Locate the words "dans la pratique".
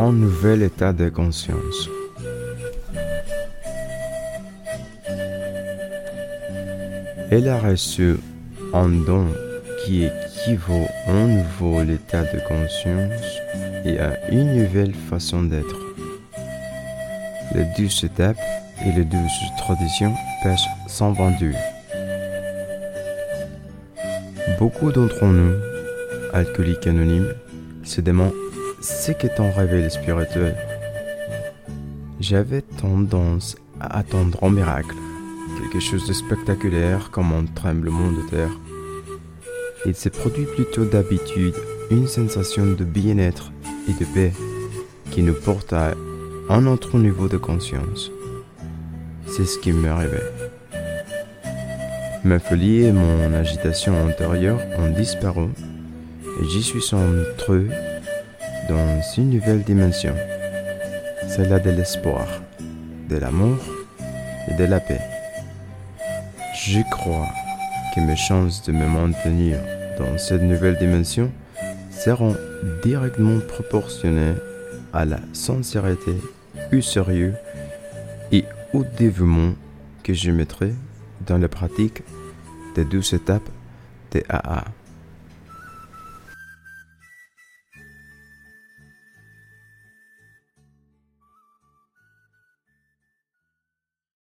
81.26-82.02